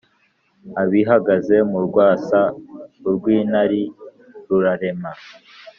abihagaze 0.81 1.55
mu 1.71 1.79
rwasa 1.87 2.39
urw’ 3.09 3.23
intwari 3.37 3.81
rurarema, 4.47 5.11